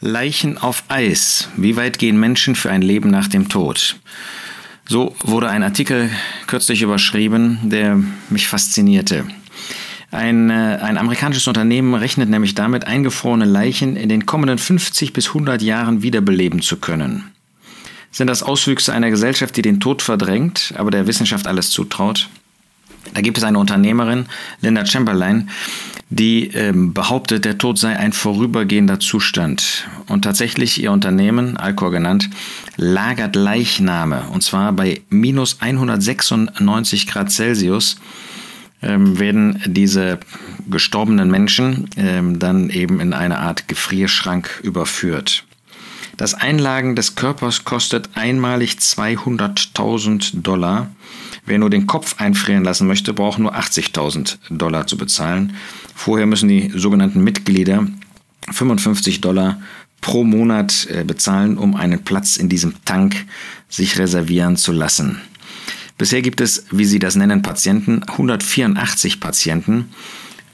Leichen 0.00 0.58
auf 0.58 0.84
Eis. 0.88 1.48
Wie 1.56 1.76
weit 1.76 1.98
gehen 1.98 2.20
Menschen 2.20 2.54
für 2.54 2.70
ein 2.70 2.82
Leben 2.82 3.10
nach 3.10 3.26
dem 3.26 3.48
Tod? 3.48 3.96
So 4.86 5.16
wurde 5.24 5.50
ein 5.50 5.64
Artikel 5.64 6.08
kürzlich 6.46 6.82
überschrieben, 6.82 7.58
der 7.64 8.00
mich 8.30 8.48
faszinierte. 8.48 9.26
Ein, 10.10 10.50
äh, 10.50 10.78
ein 10.80 10.98
amerikanisches 10.98 11.48
Unternehmen 11.48 11.94
rechnet 11.94 12.30
nämlich 12.30 12.54
damit, 12.54 12.86
eingefrorene 12.86 13.44
Leichen 13.44 13.96
in 13.96 14.08
den 14.08 14.24
kommenden 14.24 14.58
50 14.58 15.12
bis 15.12 15.28
100 15.28 15.60
Jahren 15.62 16.00
wiederbeleben 16.02 16.62
zu 16.62 16.76
können. 16.76 17.32
Sind 18.10 18.28
das 18.28 18.42
Auswüchse 18.42 18.92
einer 18.92 19.10
Gesellschaft, 19.10 19.56
die 19.56 19.62
den 19.62 19.80
Tod 19.80 20.00
verdrängt, 20.00 20.72
aber 20.76 20.90
der 20.90 21.06
Wissenschaft 21.08 21.46
alles 21.46 21.70
zutraut? 21.70 22.28
Da 23.14 23.20
gibt 23.20 23.36
es 23.36 23.44
eine 23.44 23.58
Unternehmerin, 23.58 24.26
Linda 24.60 24.86
Chamberlain, 24.86 25.50
die 26.10 26.48
ähm, 26.48 26.94
behauptet, 26.94 27.44
der 27.44 27.58
Tod 27.58 27.78
sei 27.78 27.96
ein 27.96 28.12
vorübergehender 28.12 28.98
Zustand. 29.00 29.86
Und 30.08 30.22
tatsächlich 30.22 30.82
ihr 30.82 30.92
Unternehmen, 30.92 31.56
Alcor 31.56 31.90
genannt, 31.90 32.30
lagert 32.76 33.36
Leichname. 33.36 34.24
Und 34.32 34.42
zwar 34.42 34.72
bei 34.72 35.02
minus 35.10 35.60
196 35.60 37.06
Grad 37.06 37.30
Celsius 37.30 37.96
ähm, 38.82 39.18
werden 39.18 39.60
diese 39.66 40.18
gestorbenen 40.70 41.30
Menschen 41.30 41.88
ähm, 41.96 42.38
dann 42.38 42.70
eben 42.70 43.00
in 43.00 43.12
eine 43.12 43.38
Art 43.38 43.68
Gefrierschrank 43.68 44.60
überführt. 44.62 45.44
Das 46.18 46.34
Einlagen 46.34 46.96
des 46.96 47.14
Körpers 47.14 47.64
kostet 47.64 48.10
einmalig 48.14 48.72
200.000 48.80 50.42
Dollar. 50.42 50.90
Wer 51.46 51.60
nur 51.60 51.70
den 51.70 51.86
Kopf 51.86 52.16
einfrieren 52.18 52.64
lassen 52.64 52.88
möchte, 52.88 53.14
braucht 53.14 53.38
nur 53.38 53.54
80.000 53.54 54.36
Dollar 54.50 54.88
zu 54.88 54.96
bezahlen. 54.96 55.54
Vorher 55.94 56.26
müssen 56.26 56.48
die 56.48 56.72
sogenannten 56.74 57.22
Mitglieder 57.22 57.86
55 58.50 59.20
Dollar 59.20 59.62
pro 60.00 60.24
Monat 60.24 60.88
äh, 60.90 61.04
bezahlen, 61.04 61.56
um 61.56 61.76
einen 61.76 62.02
Platz 62.02 62.36
in 62.36 62.48
diesem 62.48 62.74
Tank 62.84 63.14
sich 63.68 63.96
reservieren 63.96 64.56
zu 64.56 64.72
lassen. 64.72 65.20
Bisher 65.98 66.22
gibt 66.22 66.40
es, 66.40 66.66
wie 66.72 66.84
Sie 66.84 66.98
das 66.98 67.14
nennen, 67.14 67.42
Patienten, 67.42 68.02
184 68.02 69.20
Patienten, 69.20 69.90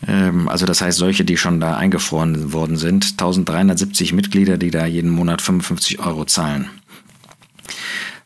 also 0.06 0.66
das 0.66 0.80
heißt 0.80 0.98
solche, 0.98 1.24
die 1.24 1.36
schon 1.36 1.60
da 1.60 1.76
eingefroren 1.76 2.52
worden 2.52 2.76
sind. 2.76 3.12
1370 3.12 4.12
Mitglieder, 4.12 4.56
die 4.58 4.70
da 4.70 4.86
jeden 4.86 5.10
Monat 5.10 5.40
55 5.40 6.00
Euro 6.00 6.24
zahlen. 6.24 6.68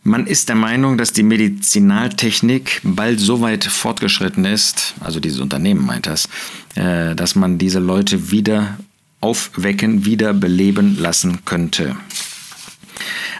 Man 0.04 0.26
ist 0.26 0.48
der 0.48 0.56
Meinung, 0.56 0.96
dass 0.96 1.12
die 1.12 1.22
Medizinaltechnik 1.22 2.80
bald 2.82 3.20
so 3.20 3.40
weit 3.40 3.64
fortgeschritten 3.64 4.44
ist, 4.44 4.94
also 5.00 5.20
dieses 5.20 5.40
Unternehmen 5.40 5.84
meint 5.84 6.06
das, 6.06 6.28
äh, 6.76 7.14
dass 7.14 7.34
man 7.34 7.58
diese 7.58 7.78
Leute 7.78 8.30
wieder 8.30 8.78
aufwecken, 9.20 10.04
wieder 10.04 10.32
beleben 10.32 10.96
lassen 10.98 11.44
könnte. 11.44 11.96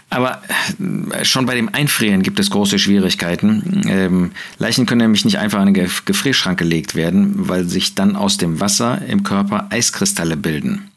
Aber 0.09 0.41
äh, 1.11 1.23
schon 1.23 1.45
bei 1.45 1.55
dem 1.55 1.69
Einfrieren 1.73 2.23
gibt 2.23 2.39
es 2.39 2.49
große 2.49 2.79
Schwierigkeiten. 2.79 3.83
Ähm, 3.87 4.31
Leichen 4.57 4.85
können 4.85 5.01
nämlich 5.01 5.25
nicht 5.25 5.37
einfach 5.37 5.61
in 5.61 5.67
einen 5.67 5.89
Gefrierschrank 6.05 6.57
gelegt 6.57 6.95
werden, 6.95 7.47
weil 7.47 7.65
sich 7.65 7.95
dann 7.95 8.15
aus 8.15 8.37
dem 8.37 8.59
Wasser 8.59 9.01
im 9.07 9.23
Körper 9.23 9.67
Eiskristalle 9.69 10.37
bilden. 10.37 10.89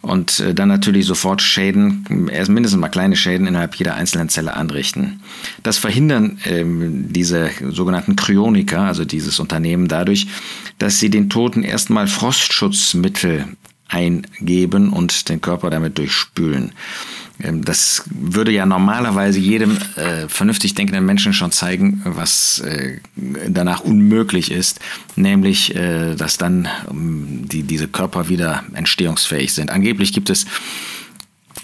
Und 0.00 0.38
äh, 0.38 0.54
dann 0.54 0.68
natürlich 0.68 1.06
sofort 1.06 1.42
Schäden, 1.42 2.28
erst 2.32 2.50
mindestens 2.50 2.80
mal 2.80 2.88
kleine 2.88 3.16
Schäden 3.16 3.48
innerhalb 3.48 3.74
jeder 3.74 3.96
einzelnen 3.96 4.28
Zelle 4.28 4.54
anrichten. 4.54 5.20
Das 5.64 5.78
verhindern 5.78 6.38
ähm, 6.44 7.12
diese 7.12 7.50
sogenannten 7.70 8.14
Kryoniker, 8.14 8.82
also 8.82 9.04
dieses 9.04 9.40
Unternehmen, 9.40 9.88
dadurch, 9.88 10.28
dass 10.78 11.00
sie 11.00 11.10
den 11.10 11.28
Toten 11.28 11.64
erstmal 11.64 12.06
Frostschutzmittel 12.06 13.46
eingeben 13.88 14.90
und 14.90 15.28
den 15.28 15.40
Körper 15.40 15.70
damit 15.70 15.98
durchspülen. 15.98 16.72
Ähm, 17.42 17.64
das 17.64 18.04
würde 18.10 18.52
ja 18.52 18.66
normalerweise 18.66 19.38
jedem 19.38 19.76
äh, 19.96 20.28
vernünftig 20.28 20.74
denkenden 20.74 21.04
Menschen 21.06 21.32
schon 21.32 21.52
zeigen, 21.52 22.02
was 22.04 22.60
äh, 22.60 22.98
danach 23.48 23.80
unmöglich 23.80 24.50
ist, 24.50 24.80
nämlich, 25.16 25.74
äh, 25.74 26.14
dass 26.14 26.36
dann 26.36 26.68
ähm, 26.90 27.48
die, 27.48 27.62
diese 27.62 27.88
Körper 27.88 28.28
wieder 28.28 28.64
entstehungsfähig 28.74 29.52
sind. 29.52 29.70
Angeblich 29.70 30.12
gibt 30.12 30.30
es 30.30 30.46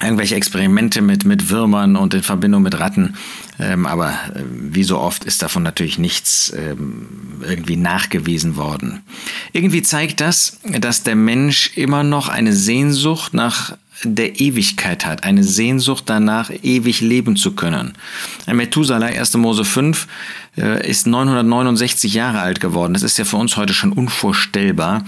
irgendwelche 0.02 0.34
Experimente 0.34 1.02
mit, 1.02 1.24
mit 1.24 1.50
Würmern 1.50 1.96
und 1.96 2.14
in 2.14 2.22
Verbindung 2.22 2.62
mit 2.62 2.78
Ratten. 2.78 3.14
Ähm, 3.58 3.86
aber 3.86 4.10
äh, 4.10 4.42
wie 4.48 4.82
so 4.82 4.98
oft 4.98 5.24
ist 5.24 5.42
davon 5.42 5.62
natürlich 5.62 5.98
nichts 5.98 6.52
ähm, 6.56 7.06
irgendwie 7.46 7.76
nachgewiesen 7.76 8.56
worden. 8.56 9.02
Irgendwie 9.52 9.82
zeigt 9.82 10.20
das, 10.20 10.58
dass 10.64 11.04
der 11.04 11.14
Mensch 11.14 11.72
immer 11.76 12.02
noch 12.02 12.28
eine 12.28 12.52
Sehnsucht 12.52 13.34
nach 13.34 13.76
der 14.02 14.40
Ewigkeit 14.40 15.06
hat, 15.06 15.24
eine 15.24 15.44
Sehnsucht 15.44 16.04
danach, 16.06 16.50
ewig 16.62 17.00
leben 17.00 17.36
zu 17.36 17.52
können. 17.52 17.94
Methuselah, 18.46 19.06
1. 19.06 19.34
Mose 19.36 19.64
5, 19.64 20.06
äh, 20.56 20.88
ist 20.88 21.06
969 21.06 22.14
Jahre 22.14 22.40
alt 22.40 22.60
geworden. 22.60 22.92
Das 22.92 23.02
ist 23.02 23.18
ja 23.18 23.24
für 23.24 23.36
uns 23.36 23.56
heute 23.56 23.74
schon 23.74 23.92
unvorstellbar. 23.92 25.04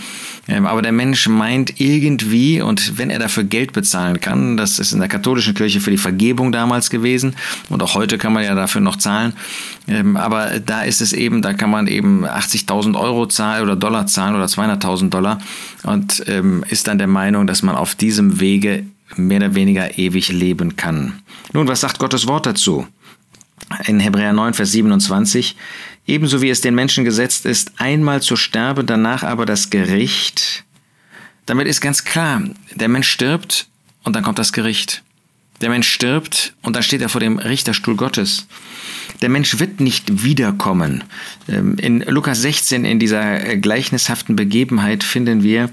Ähm, 0.48 0.66
aber 0.66 0.82
der 0.82 0.92
Mensch 0.92 1.28
meint 1.28 1.80
irgendwie, 1.80 2.60
und 2.60 2.98
wenn 2.98 3.10
er 3.10 3.18
dafür 3.18 3.44
Geld 3.44 3.72
bezahlen 3.72 4.20
kann, 4.20 4.56
das 4.56 4.78
ist 4.78 4.92
in 4.92 4.98
der 4.98 5.08
katholischen 5.08 5.54
Kirche 5.54 5.80
für 5.80 5.90
die 5.90 5.98
Vergebung 5.98 6.52
damals 6.52 6.90
gewesen, 6.90 7.36
und 7.68 7.82
auch 7.82 7.94
heute 7.94 8.18
kann 8.18 8.32
man 8.32 8.44
ja 8.44 8.54
dafür 8.54 8.80
noch 8.80 8.96
zahlen, 8.96 9.34
ähm, 9.88 10.16
aber 10.16 10.60
da 10.60 10.82
ist 10.82 11.00
es 11.00 11.12
eben, 11.12 11.42
da 11.42 11.52
kann 11.52 11.70
man 11.70 11.86
eben 11.86 12.24
80.000 12.24 12.98
Euro 12.98 13.26
zahlen 13.26 13.62
oder 13.62 13.76
Dollar 13.76 14.06
zahlen 14.06 14.34
oder 14.34 14.46
200.000 14.46 15.10
Dollar 15.10 15.38
und 15.82 16.24
ähm, 16.26 16.64
ist 16.68 16.88
dann 16.88 16.98
der 16.98 17.06
Meinung, 17.06 17.46
dass 17.46 17.62
man 17.62 17.76
auf 17.76 17.94
diesem 17.94 18.40
Wege 18.40 18.85
mehr 19.14 19.38
oder 19.38 19.54
weniger 19.54 19.98
ewig 19.98 20.30
leben 20.30 20.76
kann. 20.76 21.22
Nun, 21.52 21.68
was 21.68 21.80
sagt 21.80 21.98
Gottes 21.98 22.26
Wort 22.26 22.46
dazu? 22.46 22.86
In 23.86 24.00
Hebräer 24.00 24.32
9, 24.32 24.54
Vers 24.54 24.72
27, 24.72 25.56
ebenso 26.06 26.42
wie 26.42 26.50
es 26.50 26.60
den 26.60 26.74
Menschen 26.74 27.04
gesetzt 27.04 27.46
ist, 27.46 27.72
einmal 27.78 28.22
zu 28.22 28.36
sterben, 28.36 28.86
danach 28.86 29.22
aber 29.22 29.46
das 29.46 29.70
Gericht. 29.70 30.64
Damit 31.46 31.66
ist 31.66 31.80
ganz 31.80 32.04
klar, 32.04 32.42
der 32.74 32.88
Mensch 32.88 33.08
stirbt 33.08 33.68
und 34.04 34.14
dann 34.14 34.22
kommt 34.22 34.38
das 34.38 34.52
Gericht. 34.52 35.02
Der 35.60 35.70
Mensch 35.70 35.88
stirbt 35.88 36.54
und 36.62 36.76
dann 36.76 36.82
steht 36.82 37.00
er 37.00 37.08
vor 37.08 37.20
dem 37.20 37.38
Richterstuhl 37.38 37.96
Gottes. 37.96 38.46
Der 39.22 39.30
Mensch 39.30 39.58
wird 39.58 39.80
nicht 39.80 40.22
wiederkommen. 40.22 41.04
Ähm, 41.48 41.76
in 41.78 42.00
Lukas 42.00 42.42
16, 42.42 42.84
in 42.84 42.98
dieser 42.98 43.46
äh, 43.46 43.56
gleichnishaften 43.56 44.36
Begebenheit, 44.36 45.02
finden 45.02 45.42
wir, 45.42 45.70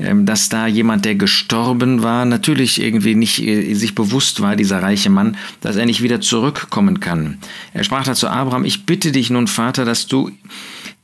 ähm, 0.00 0.26
dass 0.26 0.48
da 0.48 0.66
jemand, 0.66 1.04
der 1.04 1.14
gestorben 1.14 2.02
war, 2.02 2.24
natürlich 2.24 2.80
irgendwie 2.80 3.14
nicht 3.14 3.40
äh, 3.40 3.74
sich 3.74 3.94
bewusst 3.94 4.40
war, 4.40 4.56
dieser 4.56 4.82
reiche 4.82 5.10
Mann, 5.10 5.36
dass 5.60 5.76
er 5.76 5.86
nicht 5.86 6.02
wieder 6.02 6.20
zurückkommen 6.20 7.00
kann. 7.00 7.38
Er 7.72 7.84
sprach 7.84 8.04
dazu 8.04 8.26
Abraham, 8.26 8.64
ich 8.64 8.86
bitte 8.86 9.12
dich 9.12 9.30
nun, 9.30 9.46
Vater, 9.46 9.84
dass 9.84 10.06
du 10.06 10.32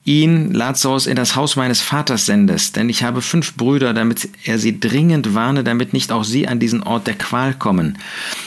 ihn, 0.07 0.53
Lazarus, 0.53 1.07
in 1.07 1.17
das 1.17 1.37
Haus 1.37 1.57
meines 1.57 1.83
Vaters 1.83 2.27
sendest, 2.27 2.77
denn 2.77 2.89
ich 2.89 3.03
habe 3.03 3.21
fünf 3.21 3.55
Brüder, 3.55 3.93
damit 3.93 4.29
er 4.45 4.59
sie 4.59 4.79
dringend 4.79 5.35
warne, 5.35 5.65
damit 5.65 5.93
nicht 5.93 6.13
auch 6.13 6.25
sie 6.25 6.47
an 6.49 6.61
diesen 6.61 6.83
Ort 6.83 7.07
der 7.09 7.15
Qual 7.15 7.55
kommen. 7.55 7.99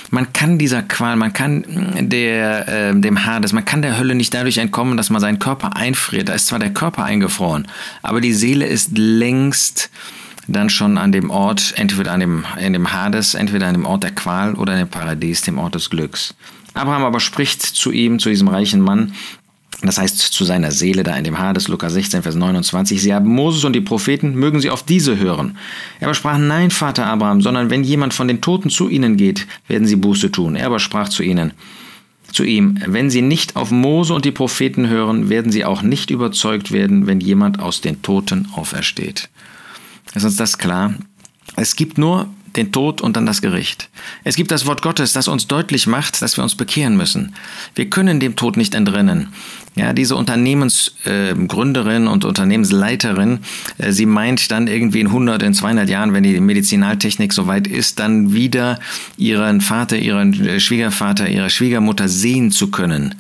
Man 0.10 0.32
kann 0.32 0.58
dieser 0.58 0.82
Qual, 0.82 1.18
man 1.18 1.34
kann 1.34 1.66
der, 2.00 2.68
äh, 2.68 3.00
dem 3.00 3.26
Hades, 3.26 3.52
man 3.52 3.66
kann 3.66 3.82
der 3.82 4.00
Hölle 4.00 4.16
nicht 4.16 4.34
dadurch 4.34 4.58
entkommen, 4.58 4.98
dass 4.98 5.10
man 5.10 5.22
seinen 5.22 5.40
Körper 5.40 5.76
einfriert. 5.76 6.30
Da 6.30 6.34
ist 6.34 6.48
zwar 6.48 6.60
der 6.60 6.74
Körper 6.74 7.04
eingefroren, 7.04 7.68
aber 8.02 8.22
die 8.22 8.34
Seele 8.34 8.66
ist 8.66 8.98
längst 8.98 9.90
dann 10.48 10.70
schon 10.70 10.98
an 10.98 11.12
dem 11.12 11.30
Ort, 11.30 11.74
entweder 11.76 12.14
an 12.14 12.22
dem, 12.22 12.46
in 12.60 12.74
dem 12.74 12.92
Hades, 12.92 13.36
entweder 13.36 13.68
an 13.68 13.74
dem 13.74 13.86
Ort 13.86 14.04
der 14.04 14.12
Qual 14.12 14.56
oder 14.56 14.74
in 14.74 14.80
dem 14.80 14.88
Paradies, 14.88 15.42
dem 15.42 15.60
Ort 15.60 15.76
des 15.76 15.90
Glücks. 15.90 16.34
Abraham 16.74 17.04
aber 17.04 17.20
spricht 17.20 17.62
zu 17.62 17.92
ihm, 17.92 18.20
zu 18.20 18.30
diesem 18.30 18.48
reichen 18.48 18.82
Mann, 18.82 19.14
das 19.82 19.98
heißt 19.98 20.18
zu 20.18 20.44
seiner 20.44 20.72
Seele 20.72 21.04
da 21.04 21.16
in 21.16 21.24
dem 21.24 21.40
Hades, 21.40 21.70
Lukas 21.70 21.94
16, 21.94 22.24
Vers 22.24 22.36
29, 22.36 23.02
sie 23.02 23.14
haben 23.14 23.30
Moses 23.30 23.64
und 23.64 23.74
die 23.74 23.82
Propheten, 23.82 24.36
mögen 24.36 24.60
sie 24.60 24.70
auf 24.70 24.84
diese 24.84 25.18
hören. 25.18 25.58
Er 26.00 26.08
aber 26.08 26.16
sprach, 26.16 26.38
nein, 26.38 26.70
Vater 26.70 27.06
Abraham, 27.06 27.42
sondern 27.42 27.70
wenn 27.70 27.84
jemand 27.84 28.14
von 28.14 28.28
den 28.28 28.42
Toten 28.42 28.70
zu 28.70 28.90
ihnen 28.90 29.16
geht, 29.16 29.48
werden 29.68 29.88
sie 29.88 29.96
Buße 29.96 30.32
tun. 30.32 30.56
Er 30.56 30.66
aber 30.66 30.80
sprach 30.80 31.08
zu 31.08 31.24
ihnen, 31.24 31.54
zu 32.34 32.44
ihm, 32.44 32.78
wenn 32.86 33.10
sie 33.10 33.22
nicht 33.22 33.56
auf 33.56 33.72
Mose 33.72 34.14
und 34.14 34.26
die 34.26 34.32
Propheten 34.32 34.88
hören, 34.88 35.30
werden 35.30 35.52
sie 35.52 35.66
auch 35.66 35.82
nicht 35.82 36.10
überzeugt 36.10 36.72
werden, 36.72 37.08
wenn 37.08 37.22
jemand 37.22 37.60
aus 37.60 37.82
den 37.82 38.02
Toten 38.02 38.50
aufersteht. 38.54 39.30
Ist 40.14 40.26
uns 40.26 40.36
das 40.36 40.58
klar? 40.58 40.94
Es 41.56 41.76
gibt 41.76 41.98
nur 41.98 42.28
den 42.56 42.72
Tod 42.72 43.02
und 43.02 43.16
dann 43.16 43.26
das 43.26 43.42
Gericht. 43.42 43.90
Es 44.24 44.36
gibt 44.36 44.52
das 44.52 44.66
Wort 44.66 44.82
Gottes, 44.82 45.14
das 45.14 45.28
uns 45.28 45.48
deutlich 45.48 45.88
macht, 45.88 46.22
dass 46.22 46.38
wir 46.38 46.44
uns 46.44 46.56
bekehren 46.56 46.98
müssen. 46.98 47.36
Wir 47.76 47.90
können 47.90 48.20
dem 48.20 48.36
Tod 48.36 48.58
nicht 48.58 48.76
entrinnen. 48.76 49.30
Ja, 49.76 49.94
diese 49.94 50.16
Unternehmensgründerin 50.16 52.06
äh, 52.06 52.10
und 52.10 52.26
Unternehmensleiterin, 52.26 53.40
äh, 53.78 53.92
sie 53.92 54.06
meint 54.06 54.52
dann 54.52 54.68
irgendwie 54.68 55.00
in 55.00 55.08
100, 55.08 55.42
in 55.44 55.54
200 55.54 55.90
Jahren, 55.90 56.14
wenn 56.14 56.24
die 56.24 56.40
Medizinaltechnik 56.40 57.32
soweit 57.32 57.68
ist, 57.68 58.00
dann 58.00 58.34
wieder 58.34 58.80
ihren 59.18 59.62
Vater, 59.62 59.98
ihren 59.98 60.34
äh, 60.46 60.60
Schwiegervater, 60.60 61.30
ihre 61.30 61.50
Schwiegermutter 61.50 62.10
sehen 62.10 62.52
zu 62.52 62.72
können. 62.72 63.16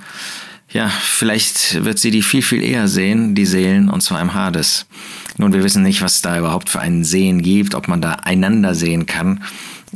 Ja, 0.72 0.88
vielleicht 0.88 1.84
wird 1.84 1.98
sie 1.98 2.12
die 2.12 2.22
viel, 2.22 2.44
viel 2.44 2.62
eher 2.62 2.88
sehen, 2.88 3.34
die 3.34 3.48
Seelen, 3.48 3.90
und 3.90 4.02
zwar 4.02 4.22
im 4.22 4.36
Hades. 4.36 4.86
Nun, 5.38 5.54
wir 5.54 5.64
wissen 5.64 5.82
nicht, 5.82 6.02
was 6.02 6.16
es 6.16 6.22
da 6.22 6.38
überhaupt 6.38 6.70
für 6.70 6.80
einen 6.80 7.04
Sehen 7.04 7.42
gibt, 7.42 7.74
ob 7.74 7.88
man 7.88 8.02
da 8.02 8.12
einander 8.24 8.76
sehen 8.76 9.06
kann. 9.06 9.42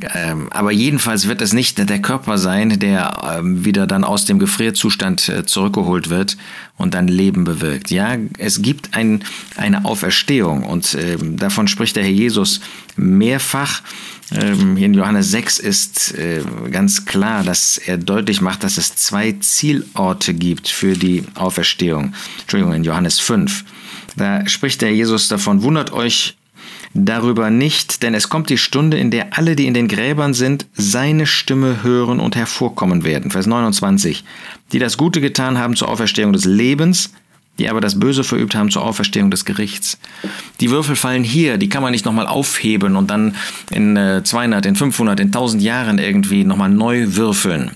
Ähm, 0.02 0.48
aber 0.52 0.72
jedenfalls 0.72 1.28
wird 1.28 1.42
es 1.42 1.54
nicht 1.54 1.78
der 1.78 2.02
Körper 2.02 2.38
sein, 2.38 2.80
der 2.80 3.38
ähm, 3.38 3.64
wieder 3.64 3.86
dann 3.86 4.04
aus 4.04 4.26
dem 4.26 4.40
Gefrierzustand 4.40 5.30
äh, 5.30 5.46
zurückgeholt 5.46 6.10
wird 6.10 6.36
und 6.78 6.96
dann 6.96 7.08
Leben 7.08 7.44
bewirkt. 7.44 7.92
Ja, 7.92 8.18
es 8.40 8.62
gibt 8.64 8.96
ein, 8.96 9.24
eine 9.56 9.86
Auferstehung 9.86 10.64
und 10.64 10.96
äh, 10.96 11.18
davon 11.20 11.68
spricht 11.68 11.96
der 11.96 12.04
Herr 12.04 12.12
Jesus 12.12 12.62
mehrfach. 12.96 13.84
Ähm, 14.32 14.78
in 14.78 14.96
Johannes 14.96 15.30
6 15.30 15.60
ist 15.60 16.16
äh, 16.16 16.42
ganz 16.72 17.06
klar, 17.06 17.44
dass 17.44 17.78
er 17.78 17.98
deutlich 17.98 18.42
macht, 18.42 18.64
dass 18.64 18.78
es 18.78 18.96
zwei 18.96 19.34
Zielorte 19.34 20.34
gibt 20.34 20.70
für 20.70 20.94
die 20.94 21.24
Auferstehung. 21.36 22.14
Entschuldigung, 22.42 22.74
in 22.74 22.84
Johannes 22.84 23.20
5. 23.20 23.64
Da 24.16 24.48
spricht 24.48 24.82
der 24.82 24.94
Jesus 24.94 25.28
davon, 25.28 25.62
wundert 25.62 25.92
euch 25.92 26.36
darüber 26.94 27.50
nicht, 27.50 28.04
denn 28.04 28.14
es 28.14 28.30
kommt 28.30 28.50
die 28.50 28.58
Stunde, 28.58 28.98
in 28.98 29.12
der 29.12 29.38
alle, 29.38 29.56
die 29.56 29.68
in 29.68 29.74
den 29.74 29.88
Gräbern 29.88 30.34
sind, 30.34 30.66
seine 30.74 31.26
Stimme 31.26 31.84
hören 31.84 32.20
und 32.20 32.36
hervorkommen 32.36 33.04
werden. 33.04 33.32
Vers 33.32 33.48
29. 33.48 34.24
Die 34.72 34.80
das 34.80 34.98
Gute 34.98 35.22
getan 35.22 35.58
haben 35.58 35.76
zur 35.76 35.90
Auferstehung 35.90 36.34
des 36.34 36.46
Lebens, 36.46 37.12
die 37.60 37.70
aber 37.70 37.82
das 37.82 38.00
Böse 38.00 38.24
verübt 38.24 38.56
haben 38.56 38.72
zur 38.72 38.84
Auferstehung 38.84 39.30
des 39.30 39.46
Gerichts. 39.46 40.00
Die 40.60 40.72
Würfel 40.72 40.96
fallen 40.96 41.24
hier, 41.24 41.58
die 41.58 41.70
kann 41.70 41.84
man 41.84 41.92
nicht 41.92 42.06
nochmal 42.06 42.28
aufheben 42.28 42.96
und 42.96 43.10
dann 43.12 43.36
in 43.70 43.96
200, 44.24 44.66
äh, 44.66 44.70
in 44.70 44.76
500, 44.76 45.20
in 45.20 45.28
1000 45.28 45.62
Jahren 45.62 46.00
irgendwie 46.00 46.44
nochmal 46.44 46.70
neu 46.70 47.16
würfeln. 47.16 47.72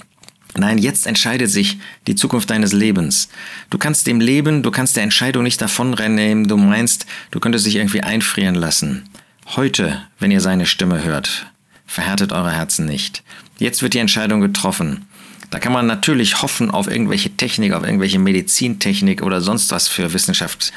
Nein, 0.56 0.78
jetzt 0.78 1.08
entscheidet 1.08 1.50
sich 1.50 1.78
die 2.08 2.16
Zukunft 2.16 2.50
deines 2.50 2.74
Lebens. 2.74 3.30
Du 3.70 3.78
kannst 3.78 4.08
dem 4.08 4.20
Leben, 4.20 4.64
du 4.64 4.72
kannst 4.72 4.96
der 4.96 5.04
Entscheidung 5.04 5.44
nicht 5.44 5.62
davonrennen, 5.62 6.48
du 6.48 6.58
meinst, 6.58 7.06
du 7.32 7.40
könntest 7.40 7.66
dich 7.66 7.76
irgendwie 7.76 8.02
einfrieren 8.02 8.56
lassen. 8.56 9.10
Heute, 9.56 10.02
wenn 10.20 10.32
ihr 10.32 10.42
seine 10.42 10.66
Stimme 10.66 11.04
hört, 11.04 11.48
verhärtet 11.86 12.32
eure 12.32 12.52
Herzen 12.52 12.86
nicht. 12.86 13.24
Jetzt 13.60 13.82
wird 13.82 13.94
die 13.94 14.00
Entscheidung 14.00 14.42
getroffen. 14.42 15.07
Da 15.50 15.60
kann 15.60 15.72
man 15.72 15.88
natürlich 15.88 16.42
hoffen 16.42 16.72
auf 16.72 16.90
irgendwelche 16.90 17.30
Technik, 17.30 17.74
auf 17.74 17.84
irgendwelche 17.84 18.20
Medizintechnik 18.20 19.22
oder 19.22 19.40
sonst 19.40 19.72
was 19.72 19.88
für 19.88 20.12
Wissenschaft, 20.14 20.74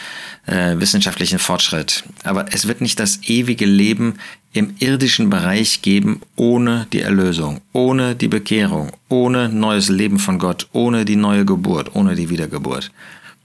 äh, 0.47 0.77
wissenschaftlichen 0.79 1.41
Fortschritt. 1.41 2.05
Aber 2.23 2.47
es 2.53 2.69
wird 2.69 2.81
nicht 2.81 3.01
das 3.01 3.21
ewige 3.25 3.67
Leben 3.67 4.15
im 4.53 4.75
irdischen 4.79 5.29
Bereich 5.29 5.83
geben 5.83 6.21
ohne 6.37 6.87
die 6.93 7.01
Erlösung, 7.01 7.61
ohne 7.73 8.15
die 8.15 8.29
Bekehrung, 8.29 8.93
ohne 9.09 9.49
neues 9.49 9.89
Leben 9.89 10.19
von 10.19 10.39
Gott, 10.39 10.69
ohne 10.73 11.05
die 11.05 11.17
neue 11.17 11.45
Geburt, 11.45 11.95
ohne 11.95 12.15
die 12.15 12.31
Wiedergeburt. 12.31 12.93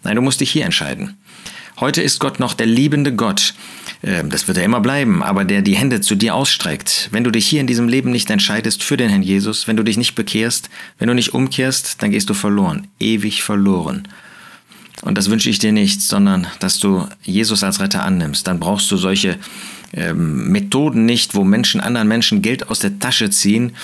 Nein, 0.04 0.16
du 0.16 0.22
musst 0.22 0.42
dich 0.42 0.51
hier 0.51 0.66
entscheiden. 0.66 1.18
Heute 1.77 2.01
ist 2.01 2.19
Gott 2.19 2.39
noch 2.39 2.54
der 2.54 2.68
liebende 2.68 3.13
Gott. 3.13 3.54
Ähm, 4.01 4.30
das 4.30 4.48
wird 4.48 4.57
er 4.57 4.63
immer 4.63 4.80
bleiben, 4.80 5.22
aber 5.22 5.44
der 5.44 5.62
die 5.62 5.75
Hände 5.75 6.00
zu 6.00 6.16
dir 6.16 6.33
ausstreckt. 6.33 7.10
Wenn 7.12 7.25
du 7.25 7.31
dich 7.31 7.45
hier 7.45 7.60
in 7.60 7.68
diesem 7.68 7.89
Leben 7.89 8.12
nicht 8.12 8.30
entscheidest 8.30 8.81
für 8.81 8.95
den 8.95 9.10
Herrn 9.10 9.24
Jesus, 9.24 9.68
wenn 9.68 9.75
du 9.75 9.83
dich 9.83 9.98
nicht 9.98 10.16
bekehrst, 10.16 10.69
wenn 11.00 11.10
du 11.10 11.13
nicht 11.13 11.33
umkehrst, 11.33 12.01
dann 12.01 12.12
gehst 12.12 12.30
du 12.30 12.33
verloren, 12.33 12.88
ewig 13.00 13.44
verloren. 13.44 14.07
Und 15.01 15.18
das 15.18 15.30
wünsche 15.30 15.50
ich 15.50 15.60
dir 15.60 15.74
nicht, 15.74 16.01
sondern 16.01 16.48
dass 16.60 16.80
du 16.80 17.07
Jesus 17.24 17.62
als 17.62 17.81
Retter 17.81 18.04
annimmst. 18.04 18.48
Dann 18.48 18.62
brauchst 18.62 18.89
du 18.89 18.95
solche 18.95 19.38
ähm, 19.94 20.50
Methoden 20.50 21.06
nicht, 21.06 21.36
wo 21.36 21.44
Menschen 21.44 21.81
anderen 21.81 22.07
Menschen 22.07 22.42
Geld 22.42 22.69
aus 22.69 22.80
der 22.80 23.00
Tasche 23.00 23.30
ziehen, 23.30 23.75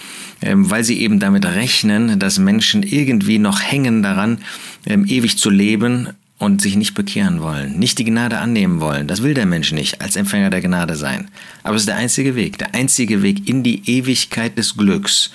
ähm, 0.41 0.69
weil 0.69 0.85
sie 0.85 1.01
eben 1.01 1.19
damit 1.19 1.45
rechnen, 1.45 2.19
dass 2.19 2.39
Menschen 2.39 2.83
irgendwie 2.83 3.38
noch 3.38 3.61
hängen 3.61 4.01
daran, 4.01 4.39
ähm, 4.85 5.05
ewig 5.05 5.38
zu 5.38 5.49
leben 5.49 6.09
und 6.41 6.59
sich 6.59 6.75
nicht 6.75 6.95
bekehren 6.95 7.39
wollen, 7.39 7.77
nicht 7.77 7.99
die 7.99 8.03
Gnade 8.03 8.39
annehmen 8.39 8.81
wollen. 8.81 9.07
Das 9.07 9.21
will 9.21 9.35
der 9.35 9.45
Mensch 9.45 9.71
nicht, 9.73 10.01
als 10.01 10.15
Empfänger 10.15 10.49
der 10.49 10.61
Gnade 10.61 10.95
sein. 10.95 11.29
Aber 11.61 11.75
es 11.75 11.83
ist 11.83 11.88
der 11.88 11.97
einzige 11.97 12.35
Weg, 12.35 12.57
der 12.57 12.73
einzige 12.73 13.21
Weg 13.21 13.47
in 13.47 13.61
die 13.61 13.88
Ewigkeit 13.88 14.57
des 14.57 14.75
Glücks, 14.75 15.29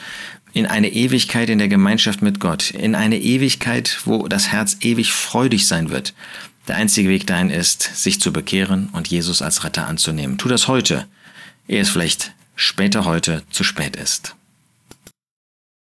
in 0.52 0.66
eine 0.66 0.92
Ewigkeit 0.92 1.48
in 1.48 1.58
der 1.58 1.68
Gemeinschaft 1.68 2.22
mit 2.22 2.40
Gott, 2.40 2.72
in 2.72 2.96
eine 2.96 3.20
Ewigkeit, 3.20 4.00
wo 4.04 4.26
das 4.26 4.48
Herz 4.48 4.78
ewig 4.80 5.12
freudig 5.12 5.68
sein 5.68 5.90
wird. 5.90 6.12
Der 6.66 6.74
einzige 6.74 7.08
Weg 7.08 7.24
dahin 7.28 7.50
ist, 7.50 7.82
sich 8.02 8.20
zu 8.20 8.32
bekehren 8.32 8.88
und 8.92 9.06
Jesus 9.06 9.42
als 9.42 9.62
Retter 9.62 9.86
anzunehmen. 9.86 10.38
Tu 10.38 10.48
das 10.48 10.66
heute, 10.66 11.06
ehe 11.68 11.80
es 11.80 11.88
vielleicht 11.88 12.32
später 12.56 13.04
heute 13.04 13.44
zu 13.50 13.62
spät 13.62 13.94
ist. 13.94 14.34